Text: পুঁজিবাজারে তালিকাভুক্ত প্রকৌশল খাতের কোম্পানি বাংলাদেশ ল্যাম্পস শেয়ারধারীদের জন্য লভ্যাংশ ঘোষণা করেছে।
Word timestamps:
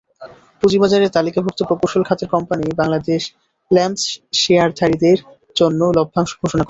পুঁজিবাজারে 0.61 1.07
তালিকাভুক্ত 1.09 1.59
প্রকৌশল 1.69 2.03
খাতের 2.05 2.29
কোম্পানি 2.29 2.65
বাংলাদেশ 2.81 3.21
ল্যাম্পস 3.71 4.03
শেয়ারধারীদের 4.41 5.17
জন্য 5.55 5.81
লভ্যাংশ 5.97 6.31
ঘোষণা 6.33 6.41
করেছে। 6.41 6.59